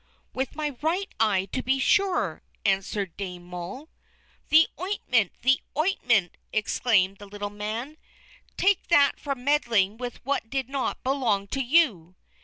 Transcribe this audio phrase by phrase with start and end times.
[0.33, 3.87] "With my right eye, to be sure," answered Dame Moll.
[4.49, 5.31] "The ointment!
[5.43, 7.97] The ointment!" exclaimed the little man.
[8.57, 12.15] "Take that for meddling with what did not belong to you!"